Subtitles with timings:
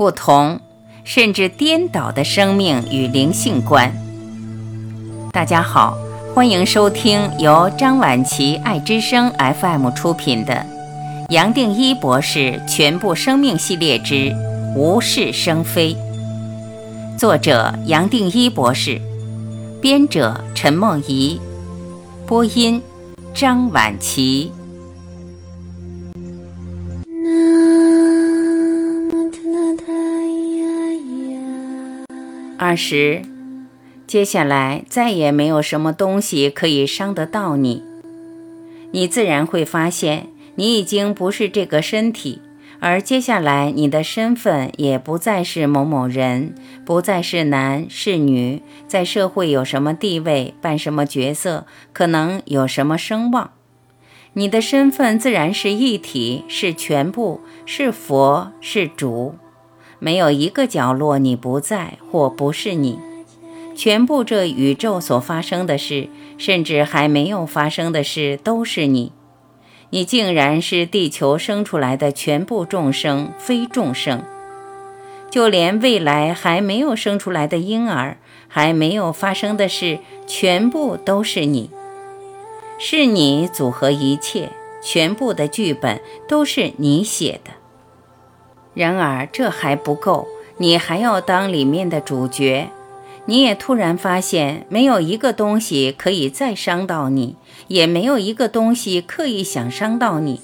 [0.00, 0.58] 不同，
[1.04, 3.92] 甚至颠倒的生命与灵性观。
[5.30, 5.94] 大家好，
[6.34, 10.54] 欢迎收听由张晚琪爱之声 FM 出品的
[11.28, 14.34] 《杨定一博士全部生命系列之
[14.74, 15.94] 无事生非》，
[17.18, 18.98] 作者杨定一博士，
[19.82, 21.38] 编者陈梦怡，
[22.26, 22.80] 播音
[23.34, 24.50] 张晚琪。
[32.62, 33.22] 二十，
[34.06, 37.82] 接下来再也没有什么东西可以伤得到你。
[38.90, 42.42] 你自然会发现，你已经不是这个身体，
[42.78, 46.54] 而接下来你的身份也不再是某某人，
[46.84, 53.52] 不再是男是女，在社会有什么地位，扮什么角色，可能有什么声望。
[54.34, 59.36] 你的身份自然是一体，是全部，是佛，是主。
[60.00, 62.98] 没有一个角落你不在或不是你，
[63.76, 69.12] 全部这宇宙所发生的事，甚至还没有发生的事，都是你。
[69.90, 74.22] 你竟然是地球生出来的全部众生，非众生。
[75.30, 78.16] 就连未来还没有生出来的婴儿，
[78.48, 81.70] 还没有发生的事，全部都是你。
[82.78, 84.48] 是你组合一切，
[84.82, 87.50] 全部的剧本都是你写的。
[88.74, 90.26] 然而这还不够，
[90.58, 92.68] 你还要当里面的主角。
[93.26, 97.36] 你也突然发现，没有一个东西可以再伤到你，
[97.68, 100.40] 也没有一个东西刻意想伤到你。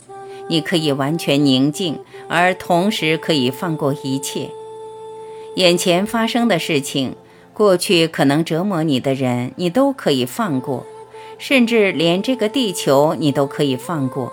[0.49, 4.51] 你可以完全宁静，而同时可以放过一切。
[5.57, 7.17] 眼前发生的事情，
[7.53, 10.87] 过去可能折磨你的人，你都可以放过，
[11.39, 14.33] 甚至连这个地球你都可以放过。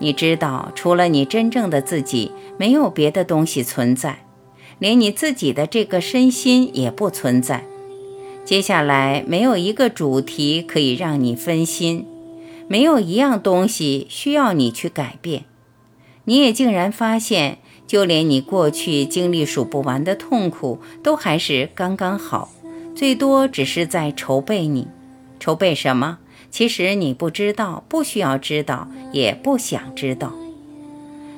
[0.00, 4.24] 你知道，除了你真正的自己，没有别的东西存在，
[4.78, 7.64] 连你自己的这个身心也不存在。
[8.44, 12.06] 接下来，没有一个主题可以让你分心，
[12.66, 15.44] 没有一样东西需要你去改变。
[16.24, 22.50] 你也竟然发现，就连你过去经历数不完的痛苦，都还是刚刚好，
[22.94, 24.86] 最多只是在筹备你，
[25.40, 26.18] 筹备什么？
[26.50, 30.32] 其实你不知道，不需要知道，也不想知道。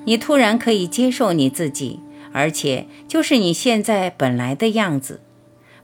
[0.04, 2.00] 你突然可以接受你自己，
[2.32, 5.20] 而且就是你现在本来的样子，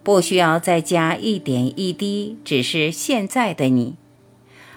[0.03, 3.95] 不需要再加一点一滴，只是现在的你。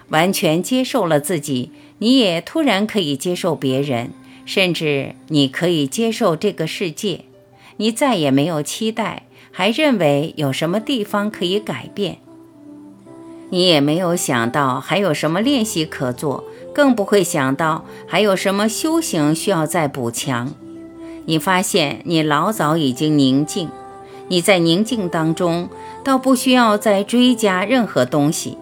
[0.08, 4.10] 完全接受了自己，你也突然可以接受别人，
[4.44, 7.20] 甚至你可以接受这个世界。
[7.76, 9.22] 你再也没有期待，
[9.52, 12.18] 还认为有什么地方可以改变。
[13.50, 20.54] 你也没有想到还有什么练习可做，更不会想到还有什么修行需要再补强。
[21.26, 23.68] 你发现你老早已经宁静，
[24.28, 25.68] 你在宁静当中，
[26.04, 28.56] 倒不需要再追加任何东西。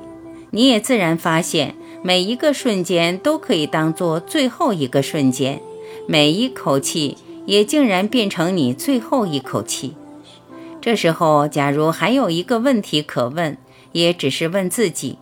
[0.50, 5.60] 你也自然发现，每一个瞬间都可以当做最后一个瞬间，
[6.06, 9.94] 每一口气也竟然变成你最后一口气。
[10.80, 13.58] 这时候，假如还有一个问题可问。
[13.92, 15.18] 也只是问自己：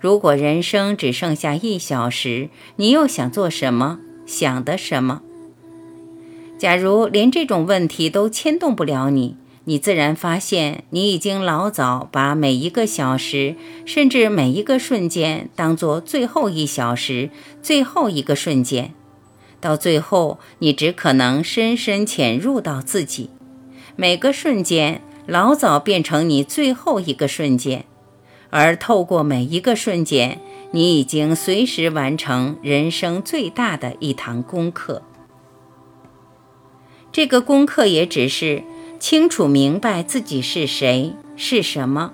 [0.00, 3.98] 如果人生只剩下一小时，你又想做什么？
[4.26, 5.22] 想的什么？
[6.58, 17.30] 假如连这种问题都牵动不了你，你自然发现你已经老早把每一个小时，甚至每一个瞬间当做最后一小时、
[17.62, 18.92] 最后一个瞬间。
[19.60, 23.30] 到最后，你只可能深深潜入到自己，
[23.94, 27.84] 每个瞬间老早变成你最后一个瞬间。
[28.52, 30.38] 而透过每一个瞬间，
[30.72, 35.00] 你已经随时完成人生最大的一堂功课。
[37.10, 38.62] 这个功课也只是
[39.00, 42.12] 清楚明白自己是谁是什么。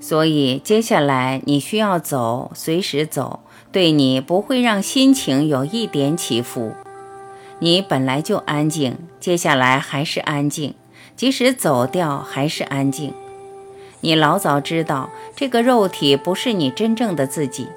[0.00, 6.72] 所以接下来你需要走，随时走，对你不会让心情有一点起伏。
[7.60, 10.74] 你本来就安静，接下来还是安静，
[11.14, 13.14] 即使走掉还是安静。
[14.02, 17.68] 你老早知道这个肉体不是你真正的自己，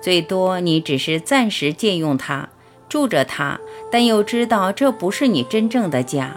[0.00, 2.48] 最多你只是暂时借用它，
[2.88, 6.36] 住着它，但又知道这不是你真正的家，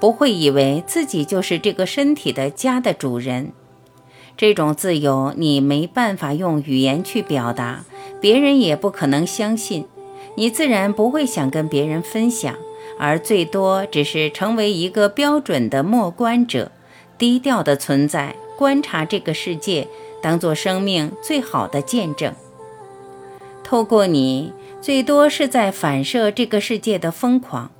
[0.00, 3.52] 不会以为自己就是这个身体的家的主人。
[4.34, 7.84] 这种自由你没办法用语言去表达，
[8.18, 9.86] 别人也不可能相信，
[10.36, 12.54] 你自然不会想跟别人分享，
[12.98, 16.72] 而最多只是成为一个标准的默观者，
[17.18, 18.36] 低调的存在。
[18.56, 19.88] 观察这个世界，
[20.22, 22.34] 当做生命最好的见证。
[23.62, 27.70] 透过你，最多是在反射这个世界的疯狂。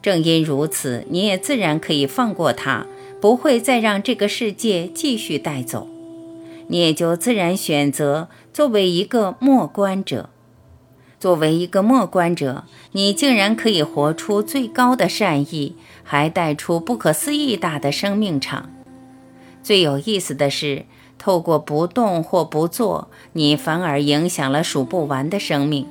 [0.00, 2.86] 正因如此，你也自然可以放过它，
[3.20, 5.88] 不会再让这个世界继续带走。
[6.68, 10.30] 你也就自然选择作为一个默观者。
[11.18, 18.70] 作为一个默观者，你竟然可以活出最高的善意，还带出不可思议大的生命场。
[19.64, 20.84] 最有意思的是，
[21.18, 25.86] 透过不动或不做，你反而影响了数不完的生命。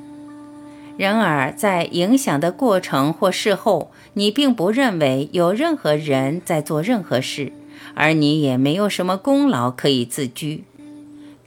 [0.96, 7.52] 然而，在影响的过程或事后，你并不认为有任何人在做任何事，
[7.96, 10.64] 而你也没有什么功劳可以自居。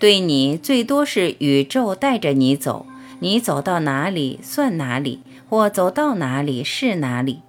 [0.01, 2.87] 对你，最多是宇宙带着你走，
[3.21, 7.43] 你走到哪里算哪里，或走到哪里是哪里。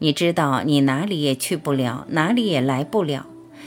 [0.00, 3.24] 你知道，你哪里也去不了，哪里也来不了。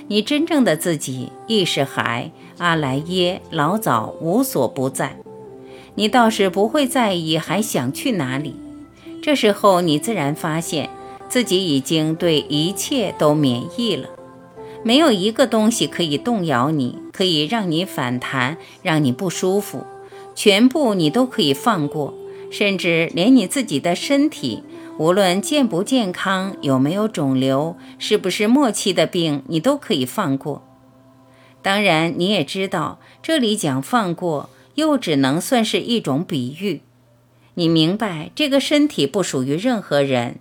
[0.10, 5.18] 你真正的自己，意识海、阿莱耶、老早无所不在。
[5.96, 8.56] 你倒是不会在意，还想去哪里？
[9.22, 10.90] 这时候，你自然发现
[11.28, 14.08] 自己已经对一切都免疫了，
[14.82, 19.86] 没有一个东西可以动摇你，可以让你反弹，让你不舒服。
[20.34, 22.14] 全部你都可以放过，
[22.50, 24.64] 甚至连你自己的身体。
[25.00, 30.64] 无论健不健康，有没有肿瘤，是不是末期的病，你都可以放过。
[31.62, 36.82] 当然，你也知道，这里讲放过，又只能算是一种比喻。
[37.54, 40.40] 你明白，这个身体不属于任何人，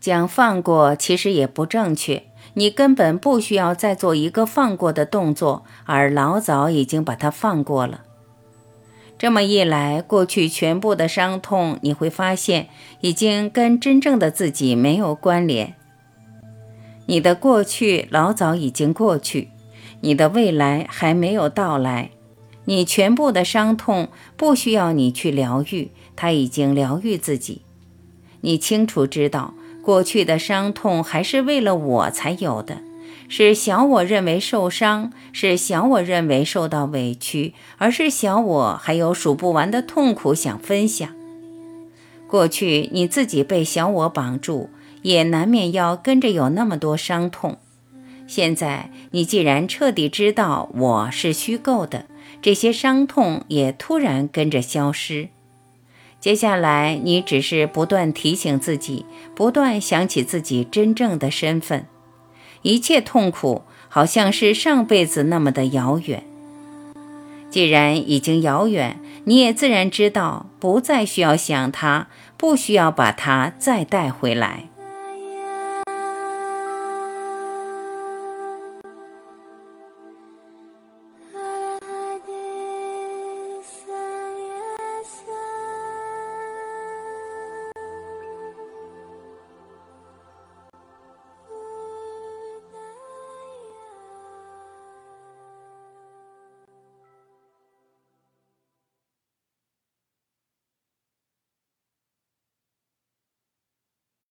[0.00, 2.22] 讲放过其实也不正确。
[2.54, 8.02] 你根本不需要再做一个放过的动作，而老早已经把它放过了。
[9.18, 12.68] 这么一来，过去全部的伤痛，你会发现
[13.00, 15.74] 已经跟真正的自己没有关联。
[17.06, 19.48] 你的过去老早已经过去，
[20.00, 22.10] 你的未来还没有到来。
[22.66, 27.62] 你全部的伤痛不需要你去疗愈，它已经疗愈自己。
[28.40, 32.82] 你清楚知道，过去的伤痛还是为了我才有的。
[33.28, 41.08] 是小我认为受伤，是小我认为受到委屈，而是小我还有数不完的痛苦想分享。
[42.28, 44.70] 过去你自己被小我绑住，
[45.02, 47.58] 也难免要跟着有那么多伤痛。
[48.26, 52.06] 现在你既然彻底知道我是虚构的，
[52.42, 55.28] 这些伤痛也突然跟着消失。
[56.18, 59.06] 接下来你只是不断提醒自己，
[59.36, 61.86] 不断想起自己真正的身份。
[62.66, 66.24] 一切痛苦好像是上辈子那么的遥远。
[67.48, 74.64] 既然已经遥远，你也自然知道，不再需要想他，不需要把他再带回来。